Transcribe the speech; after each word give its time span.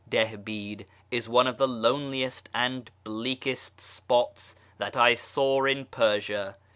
Dihbid 0.09 0.87
is 1.11 1.29
one 1.29 1.45
of 1.45 1.57
the 1.57 1.67
loneliest 1.67 2.49
and 2.55 2.89
bleakest 3.03 3.79
spots 3.79 4.55
that 4.79 4.97
I 4.97 5.13
saw 5.13 5.65
in 5.65 5.85
Persia. 5.85 6.55